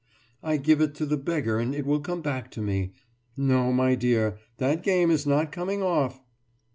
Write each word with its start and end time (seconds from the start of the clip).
I 0.41 0.57
give 0.57 0.81
it 0.81 0.95
to 0.95 1.05
the 1.05 1.15
beggar 1.15 1.59
and 1.59 1.75
it 1.75 1.85
will 1.85 1.99
come 1.99 2.23
back 2.23 2.49
to 2.53 2.61
me.... 2.63 2.93
No, 3.37 3.71
my 3.71 3.93
dear, 3.93 4.39
that 4.57 4.81
game 4.81 5.11
is 5.11 5.27
not 5.27 5.51
coming 5.51 5.83
off! 5.83 6.23